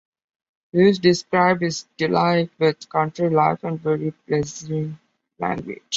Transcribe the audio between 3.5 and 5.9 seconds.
in very pleasing language.